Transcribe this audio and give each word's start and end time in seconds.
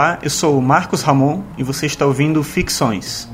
Olá, 0.00 0.18
eu 0.22 0.30
sou 0.30 0.58
Marcos 0.62 1.02
Ramon 1.02 1.42
e 1.58 1.62
você 1.62 1.84
está 1.84 2.06
ouvindo 2.06 2.42
Ficções. 2.42 3.28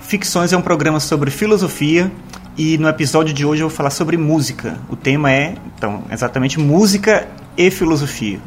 Ficções 0.00 0.52
é 0.52 0.56
um 0.56 0.60
programa 0.60 0.98
sobre 0.98 1.30
filosofia 1.30 2.10
e 2.56 2.76
no 2.76 2.88
episódio 2.88 3.32
de 3.32 3.46
hoje 3.46 3.62
eu 3.62 3.68
vou 3.68 3.76
falar 3.76 3.90
sobre 3.90 4.16
música. 4.16 4.76
O 4.88 4.96
tema 4.96 5.30
é, 5.30 5.54
então, 5.76 6.02
exatamente 6.10 6.58
música 6.58 7.28
e 7.56 7.70
filosofia. 7.70 8.40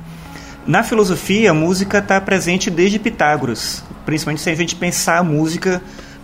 Na 0.67 0.83
filosofia, 0.83 1.51
a 1.51 1.53
música 1.53 1.99
está 1.99 2.19
presente 2.19 2.69
desde 2.69 2.99
Pitágoras, 2.99 3.81
principalmente 4.05 4.41
se 4.41 4.49
a 4.49 4.55
gente 4.55 4.75
pensar 4.75 5.19
a 5.19 5.23
música 5.23 5.81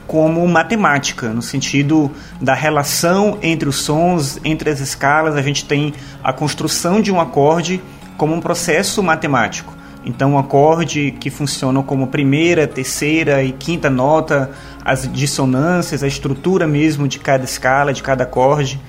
como 0.07 0.47
matemática, 0.47 1.29
no 1.33 1.41
sentido 1.41 2.09
da 2.41 2.53
relação 2.53 3.37
entre 3.41 3.67
os 3.67 3.81
sons, 3.81 4.39
entre 4.43 4.69
as 4.69 4.79
escalas, 4.79 5.35
a 5.35 5.41
gente 5.41 5.65
tem 5.65 5.93
a 6.23 6.31
construção 6.31 7.01
de 7.01 7.11
um 7.11 7.19
acorde 7.19 7.81
como 8.17 8.33
um 8.33 8.39
processo 8.39 9.03
matemático. 9.03 9.75
Então, 10.05 10.33
um 10.33 10.37
acorde 10.37 11.11
que 11.19 11.29
funciona 11.29 11.83
como 11.83 12.07
primeira, 12.07 12.65
terceira 12.65 13.43
e 13.43 13.51
quinta 13.51 13.89
nota, 13.89 14.51
as 14.83 15.11
dissonâncias, 15.11 16.01
a 16.01 16.07
estrutura 16.07 16.65
mesmo 16.65 17.09
de 17.09 17.19
cada 17.19 17.43
escala, 17.43 17.91
de 17.91 18.01
cada 18.01 18.23
acorde. 18.23 18.79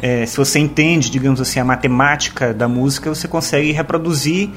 É, 0.00 0.24
se 0.24 0.38
você 0.38 0.58
entende, 0.58 1.10
digamos 1.10 1.40
assim, 1.40 1.60
a 1.60 1.64
matemática 1.64 2.54
da 2.54 2.66
música, 2.66 3.10
você 3.10 3.28
consegue 3.28 3.72
reproduzir 3.72 4.50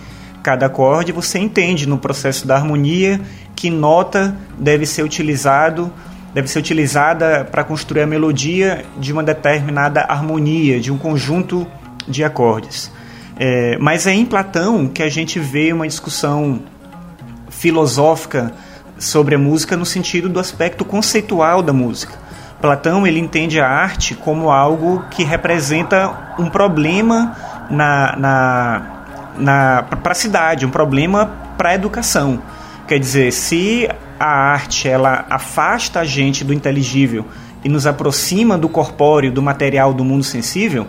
cada 0.48 0.68
acorde, 0.68 1.12
você 1.12 1.40
entende 1.40 1.86
no 1.86 1.98
processo 1.98 2.48
da 2.48 2.56
harmonia 2.56 3.20
que 3.54 3.70
nota 3.70 4.34
deve 4.58 4.86
ser 4.86 5.04
utilizado, 5.04 5.92
deve 6.34 6.48
ser 6.48 6.58
utilizada 6.58 7.44
para 7.44 7.66
construir 7.66 8.04
a 8.04 8.08
melodia 8.08 8.86
de 8.98 9.12
uma 9.12 9.22
determinada 9.22 10.06
harmonia, 10.08 10.80
de 10.80 10.90
um 10.90 10.98
conjunto 10.98 11.68
de 12.08 12.24
acordes. 12.24 12.90
É, 13.38 13.78
mas 13.78 14.08
é 14.08 14.14
em 14.14 14.26
Platão 14.26 14.88
que 14.88 15.04
a 15.04 15.10
gente 15.10 15.38
vê 15.38 15.74
uma 15.74 15.86
discussão 15.86 16.62
filosófica 17.50 18.54
sobre 18.98 19.36
a 19.36 19.38
música 19.38 19.76
no 19.76 19.86
sentido 19.86 20.30
do 20.30 20.40
aspecto 20.40 20.86
conceitual 20.86 21.62
da 21.62 21.74
música. 21.74 22.14
Platão 22.62 23.06
ele 23.06 23.20
entende 23.20 23.60
a 23.60 23.68
arte 23.68 24.16
como 24.16 24.50
algo 24.50 25.04
que 25.12 25.26
representa 25.26 26.36
um 26.40 26.50
problema 26.50 27.36
na, 27.70 28.16
na 28.16 28.97
para 30.02 30.12
a 30.12 30.16
cidade, 30.16 30.66
um 30.66 30.70
problema 30.70 31.26
para 31.58 31.70
a 31.70 31.76
educação. 31.76 32.42
Quer 32.88 33.00
dizer, 33.00 33.32
se 33.32 33.90
a 34.20 34.26
arte 34.26 34.88
ela 34.88 35.26
afasta 35.30 36.00
a 36.00 36.06
gente 36.06 36.44
do 36.44 36.54
inteligível 36.54 37.26
e 37.64 37.70
nos 37.70 37.86
aproxima 37.86 38.58
do 38.58 38.70
corpóreo, 38.70 39.32
do 39.32 39.42
material, 39.42 39.94
do 39.94 40.04
mundo 40.04 40.24
sensível, 40.24 40.88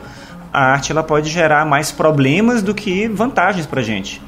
a 0.52 0.72
arte 0.72 0.92
ela 0.92 1.02
pode 1.02 1.28
gerar 1.28 1.64
mais 1.66 1.91
problemas 1.91 2.62
do 2.62 2.74
que 2.74 3.08
vantagens 3.08 3.66
para 3.66 3.80
a 3.80 3.84
gente. 3.84 4.22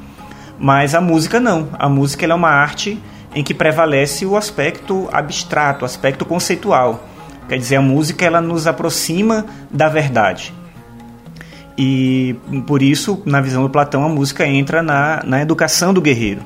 Mas 0.59 0.93
a 0.93 1.01
música 1.01 1.39
não. 1.39 1.69
A 1.73 1.89
música 1.89 2.25
é 2.25 2.33
uma 2.33 2.49
arte 2.49 3.01
em 3.33 3.43
que 3.43 3.53
prevalece 3.53 4.25
o 4.25 4.37
aspecto 4.37 5.09
abstrato, 5.11 5.83
o 5.83 5.85
aspecto 5.85 6.25
conceitual. 6.25 7.07
Quer 7.47 7.57
dizer, 7.57 7.77
a 7.77 7.81
música 7.81 8.25
ela 8.25 8.41
nos 8.41 8.67
aproxima 8.67 9.45
da 9.71 9.89
verdade. 9.89 10.53
E 11.83 12.35
por 12.67 12.83
isso, 12.83 13.23
na 13.25 13.41
visão 13.41 13.63
do 13.63 13.69
Platão, 13.69 14.05
a 14.05 14.07
música 14.07 14.45
entra 14.45 14.83
na, 14.83 15.23
na 15.25 15.41
educação 15.41 15.91
do 15.91 15.99
guerreiro. 15.99 16.39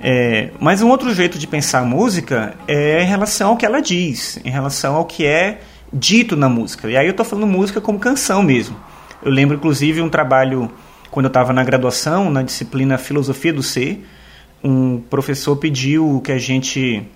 É, 0.00 0.52
mas 0.58 0.80
um 0.80 0.88
outro 0.88 1.12
jeito 1.12 1.38
de 1.38 1.46
pensar 1.46 1.80
a 1.80 1.84
música 1.84 2.54
é 2.66 3.02
em 3.02 3.06
relação 3.06 3.50
ao 3.50 3.58
que 3.58 3.66
ela 3.66 3.82
diz, 3.82 4.40
em 4.42 4.48
relação 4.48 4.94
ao 4.96 5.04
que 5.04 5.26
é 5.26 5.60
dito 5.92 6.34
na 6.34 6.48
música. 6.48 6.90
E 6.90 6.96
aí 6.96 7.06
eu 7.06 7.10
estou 7.10 7.26
falando 7.26 7.46
música 7.46 7.78
como 7.78 7.98
canção 7.98 8.42
mesmo. 8.42 8.74
Eu 9.22 9.30
lembro, 9.30 9.54
inclusive, 9.54 10.00
um 10.00 10.08
trabalho 10.08 10.70
quando 11.10 11.26
eu 11.26 11.28
estava 11.28 11.52
na 11.52 11.62
graduação, 11.62 12.30
na 12.30 12.42
disciplina 12.42 12.96
Filosofia 12.96 13.52
do 13.52 13.62
Ser, 13.62 14.02
um 14.62 14.98
professor 14.98 15.56
pediu 15.56 16.22
que 16.24 16.32
a 16.32 16.38
gente 16.38 17.06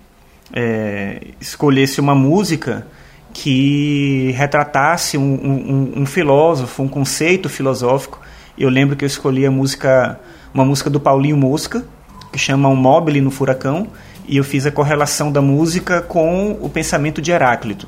é, 0.52 1.28
escolhesse 1.40 1.98
uma 1.98 2.14
música 2.14 2.86
que 3.32 4.32
retratasse 4.36 5.16
um, 5.16 5.22
um, 5.22 5.92
um, 6.02 6.06
filósofo, 6.06 6.82
um 6.82 6.88
conceito 6.88 7.48
filosófico. 7.48 8.20
Eu 8.56 8.68
lembro 8.68 8.96
que 8.96 9.04
eu 9.04 9.06
escolhi 9.06 9.46
a 9.46 9.50
música, 9.50 10.18
uma 10.52 10.64
música 10.64 10.90
do 10.90 10.98
Paulinho 10.98 11.36
Mosca, 11.36 11.84
que 12.32 12.38
chama 12.38 12.68
Um 12.68 12.76
Mobile 12.76 13.20
no 13.20 13.30
Furacão, 13.30 13.88
e 14.26 14.36
eu 14.36 14.44
fiz 14.44 14.66
a 14.66 14.70
correlação 14.70 15.30
da 15.30 15.40
música 15.40 16.02
com 16.02 16.58
o 16.60 16.68
pensamento 16.68 17.22
de 17.22 17.30
Heráclito. 17.30 17.86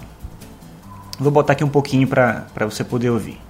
Vou 1.19 1.31
botar 1.31 1.53
aqui 1.53 1.65
um 1.65 1.69
pouquinho 1.69 2.07
para 2.07 2.47
você 2.59 2.83
poder 2.83 3.11
ouvir. 3.11 3.50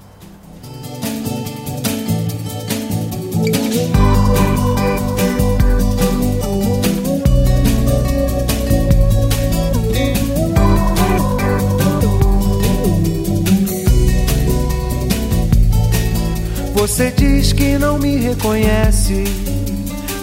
Você 16.81 17.11
diz 17.11 17.53
que 17.53 17.77
não 17.77 17.99
me 17.99 18.17
reconhece, 18.17 19.25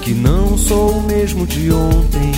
que 0.02 0.12
não 0.12 0.58
sou 0.58 0.90
o 0.90 1.04
mesmo 1.04 1.46
de 1.46 1.72
ontem, 1.72 2.32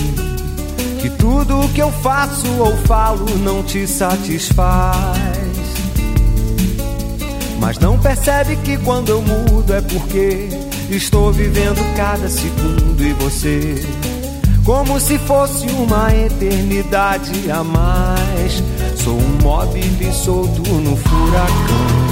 que 1.00 1.08
tudo 1.08 1.58
o 1.58 1.68
que 1.70 1.80
eu 1.80 1.90
faço 1.90 2.46
ou 2.58 2.76
falo 2.84 3.24
não 3.38 3.62
te 3.62 3.86
satisfaz. 3.86 5.08
Mas 7.58 7.78
não 7.78 7.98
percebe 7.98 8.56
que 8.56 8.76
quando 8.76 9.08
eu 9.08 9.22
mudo 9.22 9.72
é 9.72 9.80
porque 9.80 10.50
estou 10.90 11.32
vivendo 11.32 11.80
cada 11.96 12.28
segundo 12.28 13.02
e 13.02 13.14
você, 13.14 13.82
como 14.66 15.00
se 15.00 15.16
fosse 15.20 15.66
uma 15.68 16.14
eternidade 16.14 17.50
a 17.50 17.64
mais. 17.64 18.62
Sou 19.02 19.18
um 19.18 19.38
móvel 19.42 20.12
solto 20.12 20.60
no 20.60 20.94
furacão. 20.94 22.09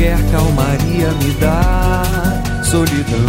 Qualquer 0.00 0.30
calmaria 0.30 1.10
me 1.10 1.30
dá 1.32 2.02
solidão. 2.64 3.20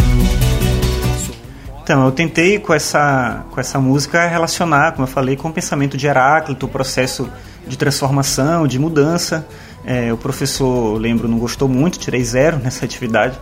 Então, 1.82 2.06
eu 2.06 2.12
tentei 2.12 2.58
com 2.58 2.72
essa, 2.72 3.44
com 3.50 3.60
essa 3.60 3.78
música 3.78 4.26
relacionar, 4.26 4.92
como 4.92 5.02
eu 5.06 5.06
falei, 5.06 5.36
com 5.36 5.50
o 5.50 5.52
pensamento 5.52 5.98
de 5.98 6.06
Heráclito, 6.06 6.64
o 6.64 6.68
processo 6.70 7.28
de 7.68 7.76
transformação, 7.76 8.66
de 8.66 8.78
mudança. 8.78 9.46
É, 9.84 10.14
o 10.14 10.16
professor, 10.16 10.98
lembro, 10.98 11.28
não 11.28 11.38
gostou 11.38 11.68
muito, 11.68 11.98
tirei 11.98 12.24
zero 12.24 12.56
nessa 12.64 12.86
atividade. 12.86 13.38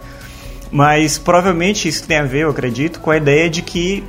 Mas 0.73 1.17
provavelmente 1.17 1.87
isso 1.87 2.03
tem 2.09 2.17
a 2.17 2.25
ver, 2.25 2.41
eu 2.41 2.51
acredito, 2.51 2.99
com 2.99 3.13
a 3.13 3.17
ideia 3.17 3.49
de 3.49 3.63
que 3.63 4.03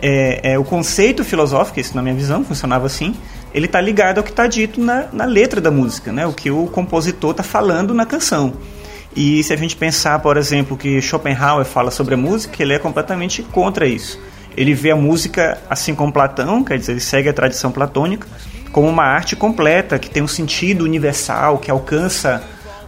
é, 0.00 0.52
é, 0.52 0.58
o 0.58 0.62
conceito 0.62 1.24
filosófico, 1.24 1.80
isso 1.80 1.96
na 1.96 2.02
minha 2.02 2.14
visão 2.14 2.44
funcionava 2.44 2.86
assim, 2.86 3.16
ele 3.52 3.66
está 3.66 3.80
ligado 3.80 4.18
ao 4.18 4.24
que 4.24 4.30
está 4.30 4.46
dito 4.46 4.80
na, 4.80 5.06
na 5.12 5.24
letra 5.24 5.60
da 5.60 5.70
música, 5.70 6.12
né? 6.12 6.26
o 6.26 6.32
que 6.32 6.50
o 6.50 6.66
compositor 6.66 7.32
está 7.32 7.42
falando 7.42 7.94
na 7.94 8.04
canção. 8.04 8.54
E 9.16 9.42
se 9.42 9.52
a 9.52 9.56
gente 9.56 9.76
pensar, 9.76 10.18
por 10.20 10.36
exemplo, 10.36 10.76
que 10.76 11.00
Schopenhauer 11.00 11.64
fala 11.64 11.90
sobre 11.90 12.14
a 12.14 12.16
música, 12.16 12.62
ele 12.62 12.74
é 12.74 12.78
completamente 12.78 13.42
contra 13.42 13.86
isso. 13.86 14.20
Ele 14.56 14.74
vê 14.74 14.90
a 14.90 14.96
música, 14.96 15.58
assim 15.68 15.94
como 15.94 16.12
Platão, 16.12 16.62
quer 16.62 16.78
dizer, 16.78 16.92
ele 16.92 17.00
segue 17.00 17.28
a 17.28 17.32
tradição 17.32 17.72
platônica, 17.72 18.28
como 18.70 18.88
uma 18.88 19.04
arte 19.04 19.34
completa, 19.34 19.98
que 19.98 20.10
tem 20.10 20.22
um 20.22 20.28
sentido 20.28 20.84
universal, 20.84 21.58
que 21.58 21.70
alcança 21.70 22.42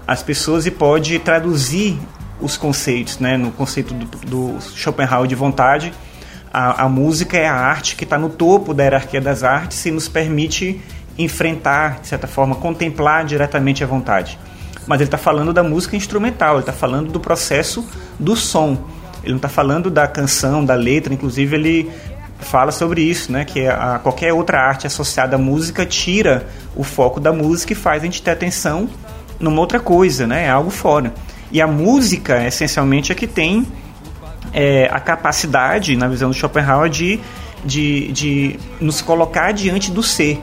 as 0.06 0.22
pessoas 0.22 0.66
e 0.66 0.70
pode 0.70 1.18
traduzir 1.20 1.98
os 2.40 2.56
conceitos, 2.56 3.18
né? 3.18 3.36
no 3.36 3.50
conceito 3.50 3.94
do, 3.94 4.06
do 4.26 4.60
Schopenhauer 4.60 5.26
de 5.26 5.34
vontade 5.34 5.92
a, 6.52 6.85
a 6.85 6.88
música 6.88 7.37
é 7.37 7.47
a 7.47 7.55
arte 7.55 7.97
que 7.97 8.05
está 8.05 8.19
no 8.19 8.29
topo 8.29 8.75
da 8.75 8.82
hierarquia 8.82 9.20
das 9.20 9.43
artes 9.43 9.85
e 9.87 9.91
nos 9.91 10.08
permite 10.08 10.81
enfrentar, 11.17 12.00
de 12.00 12.08
certa 12.08 12.26
forma, 12.26 12.56
contemplar 12.56 13.25
diretamente 13.25 13.85
a 13.85 13.87
vontade. 13.87 14.38
Mas 14.87 15.00
ele 15.00 15.08
está 15.08 15.19
falando 15.19 15.52
da 15.52 15.62
música 15.62 15.97
instrumental, 15.97 16.55
ele 16.55 16.61
está 16.61 16.73
falando 16.73 17.12
do 17.12 17.20
processo 17.20 17.87
do 18.19 18.35
som. 18.35 18.76
Ele 19.23 19.32
não 19.32 19.37
está 19.37 19.49
falando 19.49 19.91
da 19.91 20.08
canção, 20.08 20.64
da 20.64 20.75
letra, 20.75 21.12
inclusive 21.12 21.55
ele 21.55 21.91
fala 22.41 22.73
sobre 22.73 23.02
isso, 23.02 23.31
né? 23.31 23.44
Que 23.44 23.67
a, 23.67 24.00
qualquer 24.02 24.32
outra 24.32 24.61
arte 24.61 24.87
associada 24.87 25.37
à 25.37 25.38
música 25.38 25.85
tira 25.85 26.47
o 26.75 26.82
foco 26.82 27.20
da 27.20 27.32
música 27.32 27.73
e 27.73 27.76
faz 27.76 28.02
a 28.02 28.06
gente 28.06 28.23
ter 28.23 28.31
atenção 28.31 28.88
numa 29.38 29.61
outra 29.61 29.79
coisa, 29.79 30.26
né? 30.26 30.47
É 30.47 30.50
algo 30.50 30.70
fora. 30.70 31.12
E 31.52 31.61
a 31.61 31.67
música, 31.67 32.44
essencialmente, 32.47 33.12
é 33.12 33.14
que 33.14 33.26
tem 33.26 33.67
é, 34.52 34.88
a 34.91 35.00
capacidade, 35.00 35.97
na 35.97 36.08
visão 36.08 36.31
do 36.31 36.35
Schopenhauer, 36.35 36.88
de, 36.88 37.20
de, 37.64 38.12
de 38.12 38.61
nos 38.81 39.00
colocar 39.00 39.52
diante 39.52 39.91
do 39.91 40.02
ser. 40.02 40.41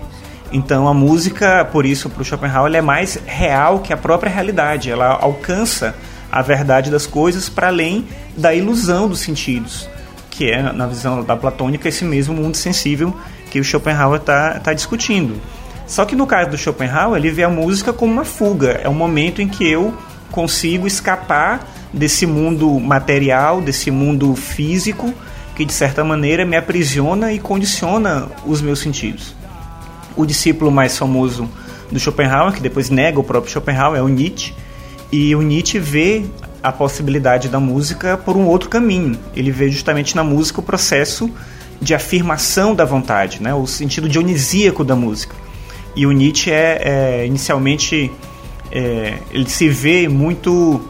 Então 0.51 0.87
a 0.87 0.93
música, 0.93 1.65
por 1.71 1.85
isso, 1.85 2.09
para 2.09 2.21
o 2.21 2.25
Schopenhauer, 2.25 2.73
é 2.73 2.81
mais 2.81 3.19
real 3.25 3.79
que 3.79 3.91
a 3.91 3.97
própria 3.97 4.31
realidade. 4.31 4.89
Ela 4.89 5.07
alcança 5.07 5.95
a 6.31 6.41
verdade 6.41 6.89
das 6.89 7.05
coisas 7.05 7.49
para 7.49 7.67
além 7.67 8.07
da 8.35 8.53
ilusão 8.53 9.07
dos 9.07 9.19
sentidos, 9.19 9.89
que 10.29 10.49
é, 10.49 10.61
na 10.61 10.87
visão 10.87 11.23
da 11.23 11.35
platônica, 11.35 11.87
esse 11.87 12.05
mesmo 12.05 12.33
mundo 12.33 12.55
sensível 12.55 13.15
que 13.49 13.59
o 13.59 13.63
Schopenhauer 13.63 14.19
está 14.19 14.59
tá 14.59 14.73
discutindo. 14.73 15.41
Só 15.85 16.03
que 16.03 16.15
no 16.15 16.27
caso 16.27 16.51
do 16.51 16.57
Schopenhauer, 16.57 17.17
ele 17.17 17.31
vê 17.31 17.43
a 17.43 17.49
música 17.49 17.93
como 17.93 18.11
uma 18.11 18.25
fuga, 18.25 18.79
é 18.83 18.89
um 18.89 18.93
momento 18.93 19.41
em 19.41 19.47
que 19.47 19.65
eu 19.65 19.93
consigo 20.31 20.85
escapar 20.85 21.65
desse 21.93 22.25
mundo 22.25 22.79
material, 22.79 23.61
desse 23.61 23.89
mundo 23.91 24.35
físico, 24.35 25.13
que 25.55 25.65
de 25.65 25.73
certa 25.73 26.03
maneira 26.03 26.45
me 26.45 26.55
aprisiona 26.55 27.33
e 27.33 27.39
condiciona 27.39 28.27
os 28.45 28.61
meus 28.61 28.79
sentidos. 28.79 29.35
O 30.15 30.25
discípulo 30.25 30.71
mais 30.71 30.97
famoso 30.97 31.49
do 31.91 31.99
Schopenhauer, 31.99 32.53
que 32.53 32.61
depois 32.61 32.89
nega 32.89 33.19
o 33.19 33.23
próprio 33.23 33.51
Schopenhauer, 33.51 33.99
é 33.99 34.01
o 34.01 34.07
Nietzsche, 34.07 34.53
e 35.11 35.35
o 35.35 35.41
Nietzsche 35.41 35.79
vê 35.79 36.25
a 36.61 36.71
possibilidade 36.71 37.47
da 37.47 37.59
música 37.59 38.17
por 38.17 38.35
um 38.35 38.45
outro 38.45 38.69
caminho. 38.69 39.17
Ele 39.35 39.51
vê 39.51 39.69
justamente 39.69 40.15
na 40.15 40.23
música 40.23 40.59
o 40.59 40.63
processo 40.63 41.29
de 41.81 41.93
afirmação 41.93 42.75
da 42.75 42.83
vontade, 42.83 43.41
né? 43.41 43.53
o 43.53 43.65
sentido 43.65 44.09
dionisíaco 44.09 44.83
da 44.83 44.95
música. 44.95 45.35
E 45.95 46.05
o 46.05 46.11
Nietzsche 46.11 46.51
é, 46.51 46.81
é 46.83 47.25
inicialmente 47.25 48.11
é, 48.71 49.17
ele 49.31 49.49
se 49.49 49.69
vê 49.69 50.07
muito 50.07 50.81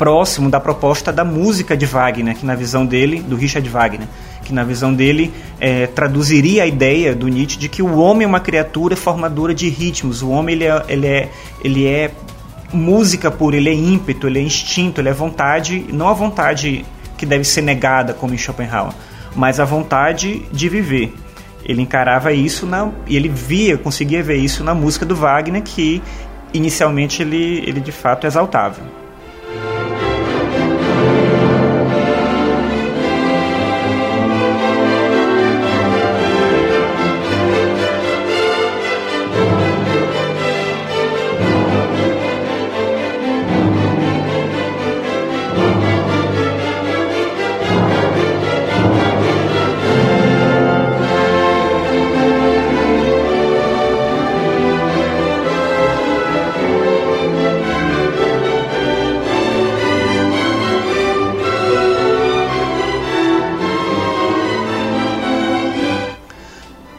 próximo 0.00 0.48
da 0.48 0.58
proposta 0.58 1.12
da 1.12 1.26
música 1.26 1.76
de 1.76 1.84
Wagner, 1.84 2.34
que 2.34 2.46
na 2.46 2.54
visão 2.54 2.86
dele, 2.86 3.20
do 3.20 3.36
Richard 3.36 3.68
Wagner, 3.68 4.08
que 4.42 4.50
na 4.50 4.64
visão 4.64 4.94
dele 4.94 5.30
é, 5.60 5.86
traduziria 5.88 6.62
a 6.62 6.66
ideia 6.66 7.14
do 7.14 7.28
Nietzsche 7.28 7.58
de 7.58 7.68
que 7.68 7.82
o 7.82 7.98
homem 7.98 8.24
é 8.24 8.26
uma 8.26 8.40
criatura 8.40 8.96
formadora 8.96 9.54
de 9.54 9.68
ritmos. 9.68 10.22
O 10.22 10.30
homem 10.30 10.54
ele 10.54 10.64
é, 10.64 10.84
ele 10.88 11.06
é, 11.06 11.28
ele 11.62 11.86
é 11.86 12.12
música 12.72 13.30
pura, 13.30 13.58
ele 13.58 13.68
é 13.68 13.74
ímpeto, 13.74 14.26
ele 14.26 14.38
é 14.38 14.42
instinto, 14.42 15.02
ele 15.02 15.10
é 15.10 15.12
vontade, 15.12 15.84
não 15.92 16.08
a 16.08 16.14
vontade 16.14 16.82
que 17.18 17.26
deve 17.26 17.44
ser 17.44 17.60
negada 17.60 18.14
como 18.14 18.32
em 18.32 18.38
Schopenhauer, 18.38 18.94
mas 19.36 19.60
a 19.60 19.66
vontade 19.66 20.40
de 20.50 20.66
viver. 20.70 21.12
Ele 21.62 21.82
encarava 21.82 22.32
isso 22.32 22.64
na, 22.64 22.90
e 23.06 23.16
ele 23.16 23.28
via, 23.28 23.76
conseguia 23.76 24.22
ver 24.22 24.38
isso 24.38 24.64
na 24.64 24.72
música 24.72 25.04
do 25.04 25.14
Wagner, 25.14 25.62
que 25.62 26.02
inicialmente 26.54 27.20
ele, 27.20 27.62
ele 27.66 27.80
de 27.80 27.92
fato 27.92 28.26
exaltava. 28.26 28.99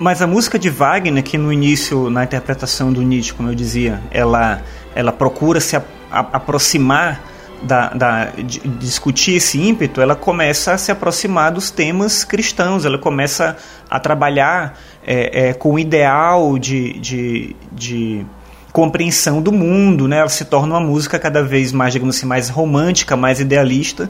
Mas 0.01 0.19
a 0.19 0.25
música 0.25 0.57
de 0.57 0.67
Wagner, 0.67 1.23
que 1.23 1.37
no 1.37 1.53
início, 1.53 2.09
na 2.09 2.23
interpretação 2.23 2.91
do 2.91 3.03
Nietzsche, 3.03 3.35
como 3.35 3.49
eu 3.49 3.53
dizia, 3.53 4.01
ela, 4.09 4.63
ela 4.95 5.11
procura 5.11 5.59
se 5.59 5.75
a, 5.75 5.83
a, 6.11 6.21
aproximar 6.21 7.21
da, 7.61 7.89
da, 7.89 8.25
de 8.31 8.61
discutir 8.79 9.35
esse 9.35 9.61
ímpeto, 9.61 10.01
ela 10.01 10.15
começa 10.15 10.73
a 10.73 10.77
se 10.79 10.91
aproximar 10.91 11.51
dos 11.51 11.69
temas 11.69 12.23
cristãos, 12.23 12.83
ela 12.83 12.97
começa 12.97 13.55
a 13.87 13.99
trabalhar 13.99 14.75
é, 15.05 15.49
é, 15.49 15.53
com 15.53 15.73
o 15.73 15.77
ideal 15.77 16.57
de, 16.57 16.93
de, 16.93 17.55
de 17.71 18.25
compreensão 18.71 19.39
do 19.39 19.51
mundo, 19.51 20.07
né? 20.07 20.17
ela 20.17 20.29
se 20.29 20.45
torna 20.45 20.73
uma 20.73 20.81
música 20.81 21.19
cada 21.19 21.43
vez 21.43 21.71
mais, 21.71 21.93
digamos 21.93 22.17
assim, 22.17 22.25
mais 22.25 22.49
romântica, 22.49 23.15
mais 23.15 23.39
idealista, 23.39 24.09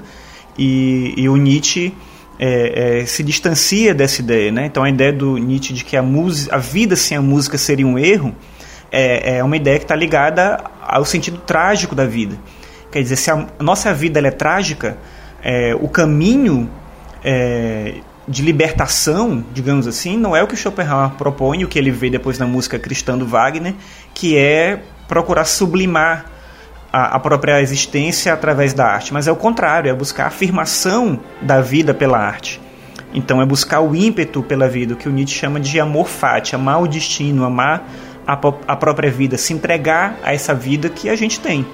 e, 0.57 1.13
e 1.17 1.27
o 1.27 1.35
Nietzsche 1.35 1.93
é, 2.43 3.01
é, 3.01 3.05
se 3.05 3.21
distancia 3.21 3.93
dessa 3.93 4.19
ideia. 4.19 4.51
Né? 4.51 4.65
Então 4.65 4.83
a 4.83 4.89
ideia 4.89 5.13
do 5.13 5.37
Nietzsche 5.37 5.73
de 5.73 5.85
que 5.85 5.95
a, 5.95 6.01
música, 6.01 6.55
a 6.55 6.57
vida 6.57 6.95
sem 6.95 7.15
a 7.15 7.21
música 7.21 7.55
seria 7.55 7.85
um 7.85 7.99
erro 7.99 8.35
é, 8.91 9.37
é 9.37 9.43
uma 9.43 9.55
ideia 9.55 9.77
que 9.77 9.85
está 9.85 9.95
ligada 9.95 10.59
ao 10.81 11.05
sentido 11.05 11.37
trágico 11.37 11.93
da 11.93 12.05
vida. 12.05 12.35
Quer 12.91 13.03
dizer, 13.03 13.15
se 13.15 13.29
a 13.29 13.47
nossa 13.59 13.93
vida 13.93 14.19
é 14.19 14.31
trágica, 14.31 14.97
é, 15.43 15.73
o 15.79 15.87
caminho 15.87 16.69
é, 17.23 17.95
de 18.27 18.41
libertação, 18.41 19.45
digamos 19.53 19.87
assim, 19.87 20.17
não 20.17 20.35
é 20.35 20.43
o 20.43 20.47
que 20.47 20.57
Schopenhauer 20.57 21.11
propõe, 21.11 21.63
o 21.63 21.67
que 21.67 21.79
ele 21.79 21.91
vê 21.91 22.09
depois 22.09 22.37
na 22.37 22.45
música 22.45 22.77
cristã 22.77 23.17
do 23.17 23.25
Wagner, 23.25 23.75
que 24.13 24.37
é 24.37 24.81
procurar 25.07 25.45
sublimar 25.45 26.25
a, 26.91 27.15
a, 27.15 27.19
própria 27.19 27.61
existência 27.61 28.33
através 28.33 28.73
da 28.73 28.85
arte, 28.85 29.13
mas 29.13 29.27
é 29.27 29.31
o 29.31 29.35
contrário, 29.35 29.89
é 29.89 29.93
buscar 29.93 30.25
a 30.25 30.27
afirmação 30.27 31.19
da 31.41 31.61
vida 31.61 31.93
pela 31.93 32.17
arte. 32.17 32.59
Então 33.13 33.41
é 33.41 33.45
buscar 33.45 33.81
o 33.81 33.95
ímpeto 33.95 34.41
pela 34.41 34.67
vida, 34.67 34.93
o 34.93 34.97
que 34.97 35.09
o 35.09 35.11
Nietzsche 35.11 35.37
chama 35.37 35.59
de 35.59 35.79
amor 35.79 36.07
fati, 36.07 36.55
amar 36.55 36.81
o 36.81 36.87
destino, 36.87 37.43
amar 37.43 37.87
a, 38.25 38.33
a 38.67 38.75
própria 38.75 39.11
vida, 39.11 39.37
se 39.37 39.53
entregar 39.53 40.17
a 40.23 40.33
essa 40.33 40.53
vida 40.53 40.89
que 40.89 41.09
a 41.09 41.15
gente 41.15 41.39
tem. 41.39 41.65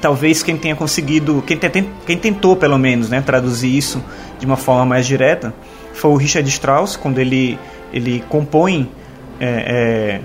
Talvez 0.00 0.42
quem 0.42 0.56
tenha 0.56 0.74
conseguido, 0.74 1.42
quem, 1.46 1.58
quem 2.06 2.16
tentou 2.16 2.56
pelo 2.56 2.78
menos 2.78 3.10
né, 3.10 3.20
traduzir 3.20 3.76
isso 3.76 4.02
de 4.38 4.46
uma 4.46 4.56
forma 4.56 4.86
mais 4.86 5.06
direta, 5.06 5.52
foi 5.92 6.10
o 6.10 6.16
Richard 6.16 6.48
Strauss, 6.48 6.96
quando 6.96 7.18
ele, 7.18 7.58
ele 7.92 8.24
compõe 8.28 8.90
é, 9.38 9.46
é, 9.46 10.20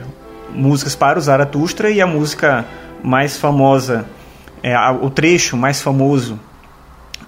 músicas 0.53 0.95
para 0.95 1.19
o 1.19 1.21
Zaratustra 1.21 1.89
e 1.89 2.01
a 2.01 2.07
música 2.07 2.65
mais 3.05 3.37
famosa, 3.37 4.07
é, 4.63 4.75
o 4.89 5.11
trecho 5.11 5.55
mais 5.55 5.79
famoso 5.79 6.39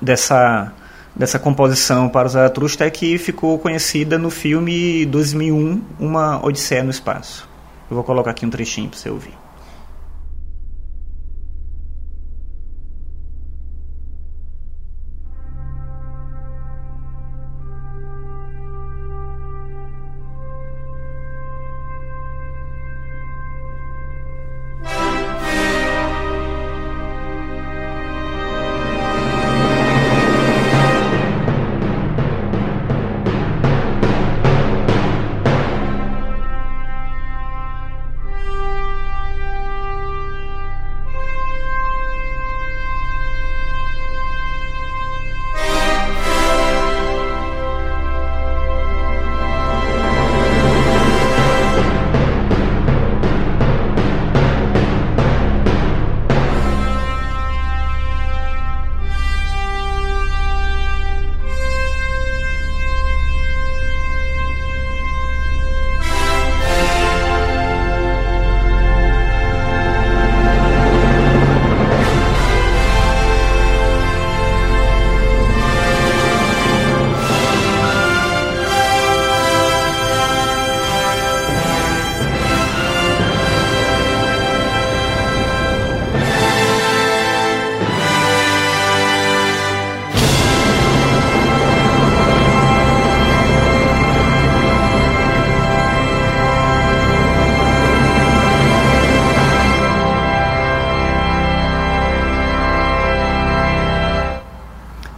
dessa, 0.02 0.74
dessa 1.16 1.38
composição 1.38 2.10
para 2.10 2.26
o 2.26 2.30
Zaratustra 2.30 2.88
é 2.88 2.90
que 2.90 3.18
ficou 3.20 3.60
conhecida 3.60 4.18
no 4.18 4.32
filme 4.32 5.06
2001, 5.06 5.82
Uma 6.00 6.44
Odisseia 6.44 6.84
no 6.84 6.90
Espaço. 6.90 7.48
Eu 7.90 7.96
vou 7.96 8.04
colocar 8.04 8.32
aqui 8.32 8.44
um 8.44 8.50
trechinho 8.50 8.90
para 8.90 8.98
você 8.98 9.10
ouvir. 9.10 9.47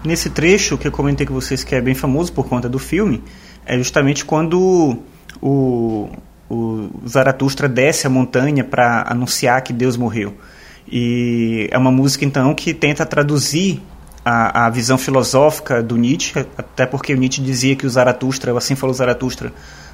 Nesse 0.10 0.32
trecho 0.32 0.78
que 0.78 0.88
eu 0.88 0.92
comentei 0.92 1.26
com 1.26 1.34
vocês 1.34 1.64
que 1.64 1.76
é 1.76 1.80
bem 1.80 1.94
famoso 1.94 2.34
por 2.34 2.48
conta 2.48 2.68
do 2.68 2.80
filme, 2.80 3.24
é 3.66 3.78
justamente 3.78 4.26
quando 4.26 4.98
o, 5.40 6.10
o 6.50 6.90
Zaratustra 7.08 7.70
desce 7.70 8.08
a 8.08 8.10
montanha 8.10 8.64
para 8.64 9.06
anunciar 9.08 9.62
que 9.62 9.72
Deus 9.72 9.96
morreu. 9.96 10.34
E 10.92 11.70
é 11.72 11.78
uma 11.78 11.92
música 11.92 12.26
então 12.26 12.56
que 12.56 12.74
tenta 12.74 13.06
traduzir 13.06 13.82
a, 14.26 14.66
a, 14.66 14.70
visão 14.72 14.98
filosófica 14.98 15.84
do 15.84 15.96
Nietzsche, 15.96 16.40
até 16.58 16.88
porque 16.88 17.14
o 17.14 17.18
Nietzsche 17.18 17.42
dizia 17.42 17.76
que 17.76 17.86
o 17.86 17.90
Zaratustra, 17.90 18.58
assim 18.58 18.76
falou 18.76 18.94
Zaratustra, 18.94 19.54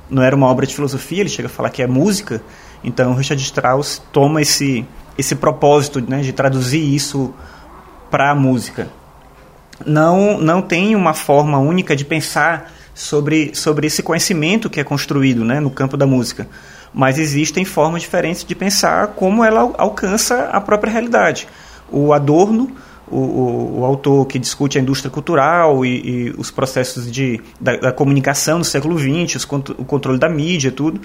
não 0.09 0.23
era 0.23 0.35
uma 0.35 0.47
obra 0.47 0.65
de 0.65 0.73
filosofia, 0.73 1.19
ele 1.19 1.29
chega 1.29 1.47
a 1.47 1.51
falar 1.51 1.69
que 1.69 1.81
é 1.83 1.87
música. 1.87 2.41
Então 2.81 3.13
Richard 3.13 3.41
Strauss 3.43 4.01
toma 4.13 4.41
esse 4.41 4.85
esse 5.17 5.35
propósito 5.35 6.01
né, 6.01 6.21
de 6.21 6.33
traduzir 6.33 6.81
isso 6.81 7.33
para 8.09 8.31
a 8.31 8.35
música. 8.35 8.89
Não 9.85 10.39
não 10.39 10.61
tem 10.61 10.95
uma 10.95 11.13
forma 11.13 11.57
única 11.57 11.95
de 11.95 12.05
pensar 12.05 12.71
sobre, 12.95 13.51
sobre 13.53 13.87
esse 13.87 14.01
conhecimento 14.01 14.69
que 14.69 14.79
é 14.79 14.83
construído 14.83 15.43
né, 15.43 15.59
no 15.59 15.69
campo 15.69 15.97
da 15.97 16.07
música. 16.07 16.47
Mas 16.93 17.19
existem 17.19 17.65
formas 17.65 18.01
diferentes 18.01 18.45
de 18.45 18.55
pensar 18.55 19.07
como 19.07 19.43
ela 19.43 19.73
alcança 19.77 20.45
a 20.45 20.61
própria 20.61 20.93
realidade. 20.93 21.45
O 21.91 22.13
Adorno, 22.13 22.71
o, 23.05 23.17
o, 23.17 23.79
o 23.81 23.85
autor 23.85 24.25
que 24.25 24.39
discute 24.39 24.77
a 24.77 24.81
indústria 24.81 25.11
cultural 25.11 25.85
e, 25.85 26.29
e 26.29 26.35
os 26.37 26.49
processos 26.49 27.11
de, 27.11 27.41
da, 27.59 27.75
da, 27.75 27.91
comunicação 27.91 28.59
no 28.59 28.63
século 28.63 28.97
XX, 28.97 29.35
os, 29.35 29.43
o 29.77 29.83
controle 29.83 30.17
da 30.17 30.29
mídia, 30.29 30.71
tudo, 30.71 31.01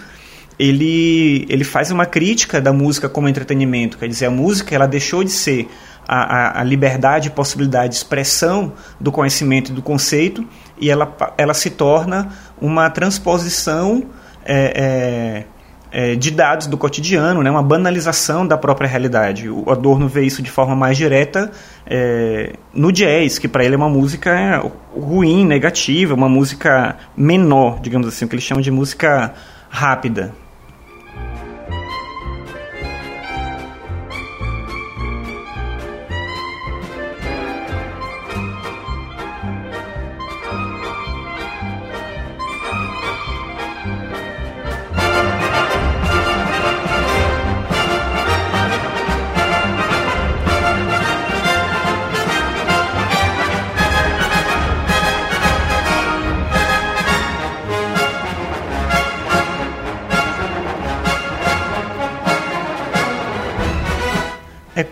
ele, 0.56 1.44
ele 1.48 1.64
faz 1.64 1.90
uma 1.90 2.06
crítica 2.06 2.60
da 2.60 2.72
música 2.72 3.08
como 3.08 3.28
entretenimento. 3.28 3.98
Quer 3.98 4.08
dizer, 4.08 4.26
a 4.26 4.30
música 4.30 4.74
ela 4.74 4.86
deixou 4.86 5.24
de 5.24 5.30
ser 5.30 5.68
a, 6.12 6.60
a, 6.60 6.64
liberdade 6.64 7.28
e 7.28 7.30
possibilidade 7.30 7.90
de 7.90 7.94
expressão 7.94 8.72
do 8.98 9.12
conhecimento 9.12 9.70
e 9.70 9.74
do 9.74 9.80
conceito 9.80 10.44
e 10.76 10.90
ela, 10.90 11.14
ela 11.38 11.54
se 11.54 11.70
torna 11.70 12.30
uma 12.60 12.90
transposição 12.90 14.02
é, 14.44 15.44
é, 15.92 16.12
é, 16.12 16.16
de 16.16 16.32
dados 16.32 16.66
do 16.66 16.76
cotidiano, 16.76 17.44
né, 17.44 17.50
uma 17.50 17.62
banalização 17.62 18.44
da 18.44 18.58
própria 18.58 18.88
realidade. 18.88 19.48
O 19.48 19.70
Adorno 19.70 20.08
vê 20.08 20.22
isso 20.22 20.42
de 20.42 20.50
forma 20.50 20.74
mais 20.74 20.96
direta 20.96 21.52
é, 21.86 22.54
no 22.74 22.90
jazz, 22.90 23.38
que 23.38 23.46
para 23.46 23.64
ele 23.64 23.74
é 23.74 23.78
uma 23.78 23.88
música 23.88 24.64
ruim, 24.92 25.46
negativa, 25.46 26.12
uma 26.14 26.28
música 26.28 26.96
menor, 27.16 27.78
digamos 27.80 28.08
assim, 28.08 28.24
o 28.24 28.28
que 28.28 28.34
ele 28.34 28.42
chama 28.42 28.62
de 28.62 28.70
música 28.72 29.32
rápida. 29.68 30.32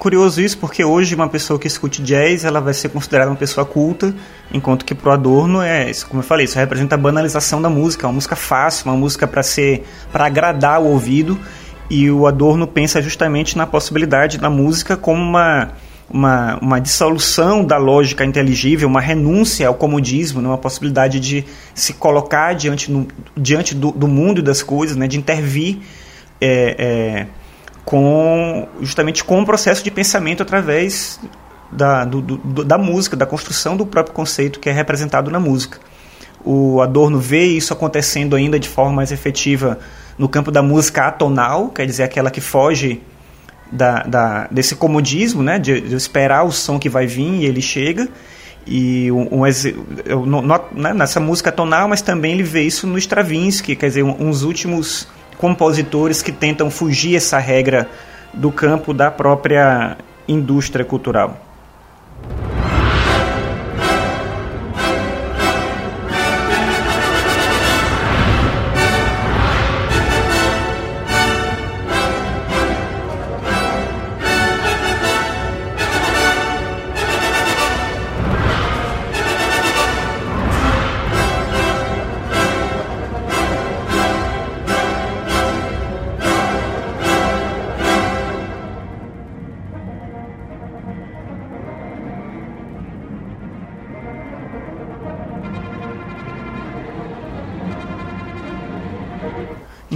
Curioso 0.08 0.40
isso 0.40 0.56
porque 0.56 0.82
hoje 0.82 1.14
uma 1.14 1.28
pessoa 1.28 1.58
que 1.58 1.66
escute 1.66 2.02
jazz 2.02 2.42
ela 2.42 2.62
vai 2.62 2.72
ser 2.72 2.88
considerada 2.88 3.30
uma 3.30 3.36
pessoa 3.36 3.66
culta, 3.66 4.14
enquanto 4.50 4.82
que 4.82 4.94
pro 4.94 5.12
Adorno 5.12 5.60
é, 5.60 5.92
como 6.08 6.20
eu 6.20 6.26
falei, 6.26 6.46
isso 6.46 6.58
representa 6.58 6.94
a 6.94 6.98
banalização 6.98 7.60
da 7.60 7.68
música, 7.68 8.06
uma 8.06 8.14
música 8.14 8.34
fácil, 8.34 8.86
uma 8.86 8.96
música 8.96 9.26
para 9.26 9.42
ser 9.42 9.84
para 10.10 10.24
agradar 10.24 10.80
o 10.80 10.86
ouvido, 10.86 11.38
e 11.90 12.10
o 12.10 12.26
Adorno 12.26 12.66
pensa 12.66 13.02
justamente 13.02 13.54
na 13.54 13.66
possibilidade 13.66 14.38
da 14.38 14.48
música 14.48 14.96
como 14.96 15.22
uma 15.22 15.72
uma, 16.10 16.58
uma 16.62 16.80
dissolução 16.80 17.62
da 17.62 17.76
lógica 17.76 18.24
inteligível, 18.24 18.88
uma 18.88 19.02
renúncia 19.02 19.68
ao 19.68 19.74
comodismo, 19.74 20.40
né, 20.40 20.48
uma 20.48 20.56
possibilidade 20.56 21.20
de 21.20 21.44
se 21.74 21.92
colocar 21.92 22.54
diante, 22.54 22.90
no, 22.90 23.06
diante 23.36 23.74
do, 23.74 23.92
do 23.92 24.08
mundo 24.08 24.42
das 24.42 24.62
coisas, 24.62 24.96
né, 24.96 25.06
de 25.06 25.18
intervir 25.18 25.80
é, 26.40 26.46
é, 26.78 27.26
com 27.88 28.68
justamente 28.82 29.24
com 29.24 29.40
o 29.40 29.46
processo 29.46 29.82
de 29.82 29.90
pensamento 29.90 30.42
através 30.42 31.18
da, 31.72 32.04
do, 32.04 32.20
do, 32.20 32.62
da 32.62 32.76
música, 32.76 33.16
da 33.16 33.24
construção 33.24 33.78
do 33.78 33.86
próprio 33.86 34.14
conceito 34.14 34.60
que 34.60 34.68
é 34.68 34.72
representado 34.72 35.30
na 35.30 35.40
música. 35.40 35.78
O 36.44 36.82
Adorno 36.82 37.18
vê 37.18 37.44
isso 37.44 37.72
acontecendo 37.72 38.36
ainda 38.36 38.60
de 38.60 38.68
forma 38.68 38.92
mais 38.92 39.10
efetiva 39.10 39.78
no 40.18 40.28
campo 40.28 40.50
da 40.50 40.60
música 40.60 41.06
atonal, 41.06 41.70
quer 41.70 41.86
dizer, 41.86 42.02
aquela 42.02 42.30
que 42.30 42.42
foge 42.42 43.00
da, 43.72 44.02
da, 44.02 44.48
desse 44.50 44.76
comodismo, 44.76 45.42
né, 45.42 45.58
de, 45.58 45.80
de, 45.80 45.94
esperar 45.94 46.44
o 46.44 46.52
som 46.52 46.78
que 46.78 46.90
vai 46.90 47.06
vir 47.06 47.40
e 47.40 47.46
ele 47.46 47.62
chega. 47.62 48.06
E 48.66 49.10
um, 49.10 49.42
um, 49.42 50.26
no, 50.26 50.42
no, 50.42 50.60
né, 50.74 50.92
nessa 50.92 51.20
música 51.20 51.50
tonal, 51.50 51.88
mas 51.88 52.02
também 52.02 52.34
ele 52.34 52.42
vê 52.42 52.64
isso 52.64 52.86
no 52.86 52.98
Stravinsky, 52.98 53.74
quer 53.74 53.86
dizer, 53.86 54.02
uns 54.02 54.42
últimos 54.42 55.08
compositores 55.38 56.20
que 56.20 56.32
tentam 56.32 56.70
fugir 56.70 57.16
essa 57.16 57.38
regra 57.38 57.88
do 58.34 58.52
campo 58.52 58.92
da 58.92 59.10
própria 59.10 59.96
indústria 60.26 60.84
cultural. 60.84 61.40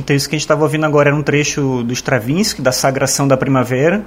Então 0.03 0.17
isso 0.17 0.29
que 0.29 0.35
a 0.35 0.37
gente 0.39 0.45
estava 0.45 0.65
ouvindo 0.65 0.85
agora 0.85 1.11
era 1.11 1.17
um 1.17 1.23
trecho 1.23 1.85
do 1.85 1.93
Stravinsky, 1.93 2.61
da 2.61 2.73
Sagração 2.73 3.29
da 3.29 3.37
Primavera, 3.37 4.05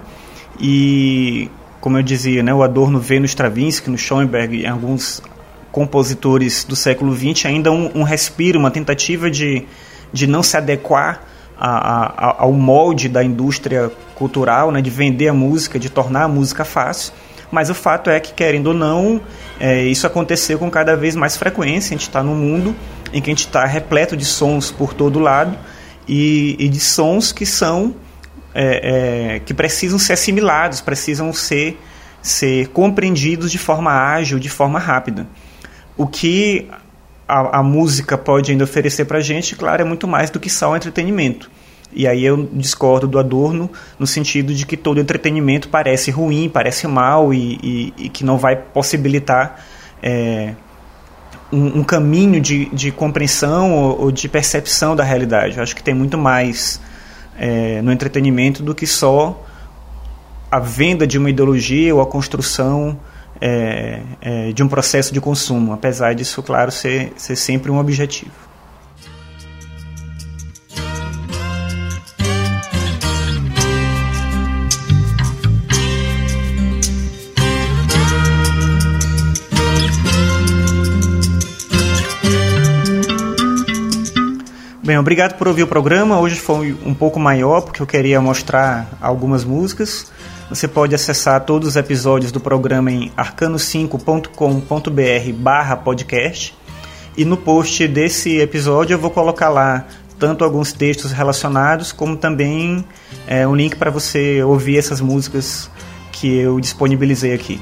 e 0.60 1.50
como 1.80 1.98
eu 1.98 2.04
dizia, 2.04 2.44
né, 2.44 2.54
o 2.54 2.62
Adorno 2.62 3.00
vê 3.00 3.18
no 3.18 3.26
Stravinsky, 3.26 3.90
no 3.90 3.98
Schoenberg, 3.98 4.64
em 4.64 4.68
alguns 4.68 5.24
compositores 5.72 6.66
do 6.66 6.76
século 6.76 7.16
XX 7.16 7.46
ainda 7.46 7.72
um, 7.72 7.92
um 7.96 8.04
respiro, 8.04 8.60
uma 8.60 8.70
tentativa 8.72 9.32
de, 9.32 9.66
de 10.12 10.28
não 10.28 10.44
se 10.44 10.58
adequar 10.58 11.22
a, 11.58 12.28
a, 12.28 12.44
ao 12.44 12.52
molde 12.52 13.08
da 13.08 13.24
indústria 13.24 13.90
cultural, 14.16 14.74
né, 14.74 14.82
de 14.82 14.90
vender 14.90 15.30
a 15.30 15.34
música, 15.34 15.80
de 15.80 15.90
tornar 15.90 16.24
a 16.24 16.28
música 16.28 16.66
fácil. 16.66 17.14
Mas 17.50 17.70
o 17.70 17.74
fato 17.74 18.10
é 18.10 18.20
que, 18.20 18.34
querendo 18.34 18.68
ou 18.68 18.74
não, 18.74 19.22
é, 19.62 19.82
isso 19.84 20.06
aconteceu 20.06 20.60
com 20.60 20.70
cada 20.70 20.94
vez 20.98 21.16
mais 21.16 21.38
frequência. 21.38 21.96
A 21.96 21.98
gente 21.98 22.08
está 22.08 22.22
num 22.22 22.36
mundo 22.36 22.76
em 23.14 23.22
que 23.22 23.30
a 23.30 23.34
gente 23.34 23.46
está 23.46 23.66
repleto 23.66 24.18
de 24.18 24.26
sons 24.26 24.72
por 24.72 24.94
todo 24.94 25.20
lado 25.20 25.58
e, 26.08 26.56
e 26.60 26.70
de 26.70 26.80
sons 26.80 27.32
que 27.32 27.46
são 27.46 27.96
é, 28.54 29.36
é, 29.36 29.40
que 29.40 29.54
precisam 29.54 30.00
ser 30.00 30.14
assimilados, 30.14 30.80
precisam 30.80 31.34
ser, 31.34 31.78
ser 32.22 32.70
compreendidos 32.70 33.52
de 33.52 33.58
forma 33.58 33.92
ágil, 33.92 34.40
de 34.40 34.50
forma 34.50 34.80
rápida. 34.80 35.28
O 35.98 36.08
que 36.08 36.68
a, 37.28 37.60
a 37.60 37.64
música 37.64 38.18
pode 38.18 38.52
ainda 38.52 38.64
oferecer 38.64 39.06
para 39.06 39.18
a 39.18 39.22
gente, 39.22 39.56
claro, 39.56 39.82
é 39.82 39.86
muito 39.86 40.08
mais 40.08 40.30
do 40.30 40.40
que 40.40 40.50
só 40.50 40.72
o 40.72 40.76
entretenimento. 40.76 41.52
E 41.94 42.08
aí 42.08 42.26
eu 42.26 42.50
discordo 42.52 43.08
do 43.08 43.20
Adorno 43.20 43.70
no 43.98 44.06
sentido 44.06 44.54
de 44.54 44.66
que 44.66 44.76
todo 44.76 45.00
entretenimento 45.00 45.70
parece 45.70 46.12
ruim, 46.12 46.50
parece 46.50 46.88
mal 46.88 47.34
e, 47.34 47.60
e, 47.64 47.94
e 47.98 48.10
que 48.10 48.24
não 48.24 48.38
vai 48.38 48.56
possibilitar 48.56 49.64
é, 50.02 50.56
um, 51.56 51.80
um, 51.80 51.84
caminho 51.84 52.42
de, 52.42 52.66
de 52.66 52.92
compreensão 52.92 53.74
ou, 53.74 54.02
ou, 54.02 54.12
de 54.12 54.28
percepção 54.28 54.96
da 54.96 55.04
realidade. 55.04 55.58
Eu 55.58 55.64
acho 55.64 55.76
que 55.76 55.82
tem 55.82 55.94
muito 55.94 56.18
mais 56.18 56.82
é, 57.38 57.82
no 57.82 57.92
entretenimento 57.92 58.62
do 58.62 58.76
que 58.76 58.86
só 58.86 59.42
a 60.52 60.60
venda 60.60 61.08
de 61.08 61.18
uma 61.18 61.30
ideologia 61.30 61.96
ou 61.96 62.02
a 62.02 62.06
construção 62.06 63.00
é, 63.40 64.02
é, 64.22 64.52
de 64.52 64.64
um 64.64 64.68
processo 64.68 65.14
de 65.14 65.20
consumo, 65.20 65.74
apesar 65.74 66.14
disso, 66.14 66.42
claro, 66.44 66.72
ser, 66.72 67.14
ser 67.18 67.36
sempre 67.36 67.72
um 67.72 67.80
objetivo. 67.80 68.45
Bem, 84.86 84.98
obrigado 85.00 85.34
por 85.34 85.48
ouvir 85.48 85.64
o 85.64 85.68
programa. 85.68 86.20
Hoje 86.20 86.36
foi 86.36 86.78
um 86.86 86.94
pouco 86.94 87.20
maior 87.20 87.62
porque 87.62 87.82
eu 87.82 87.88
queria 87.88 88.22
mostrar 88.22 88.88
algumas 89.02 89.44
músicas. 89.44 90.12
Você 90.48 90.68
pode 90.68 90.94
acessar 90.94 91.42
todos 91.42 91.70
os 91.70 91.76
episódios 91.76 92.32
do 92.32 92.40
programa 92.40 92.92
em 92.92 93.12
arcano5.com.br/barra 93.18 95.78
podcast. 95.78 96.56
E 97.18 97.26
no 97.26 97.36
post 97.36 97.88
desse 97.88 98.38
episódio 98.38 98.94
eu 98.94 99.00
vou 99.00 99.10
colocar 99.10 99.50
lá 99.50 99.88
tanto 100.20 100.44
alguns 100.44 100.72
textos 100.72 101.12
relacionados, 101.12 101.92
como 101.92 102.16
também 102.16 102.86
é, 103.26 103.48
um 103.48 103.56
link 103.56 103.78
para 103.78 103.90
você 103.90 104.44
ouvir 104.44 104.78
essas 104.78 105.02
músicas 105.02 105.68
que 106.12 106.32
eu 106.32 106.60
disponibilizei 106.60 107.34
aqui. 107.34 107.60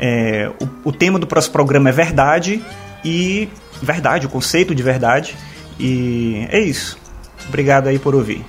É, 0.00 0.50
o, 0.60 0.88
o 0.88 0.92
tema 0.92 1.16
do 1.16 1.28
próximo 1.28 1.52
programa 1.52 1.90
é 1.90 1.92
verdade 1.92 2.60
e 3.04 3.48
verdade, 3.80 4.26
o 4.26 4.28
conceito 4.28 4.74
de 4.74 4.82
verdade. 4.82 5.36
E 5.80 6.46
é 6.50 6.60
isso. 6.60 6.98
Obrigado 7.48 7.88
aí 7.88 7.98
por 7.98 8.14
ouvir. 8.14 8.44